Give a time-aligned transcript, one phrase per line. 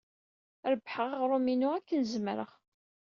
[0.71, 2.51] Rebbḥeɣ aɣrum-inu akken zemreɣ.